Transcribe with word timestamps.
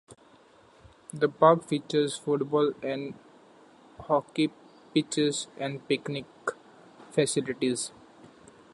The 1.13 1.29
park 1.29 1.63
features 1.67 2.17
football 2.17 2.73
and 2.81 3.13
hockey 3.99 4.49
pitches 4.95 5.45
and 5.59 5.87
picnic 5.87 6.25
facilities. 7.11 7.91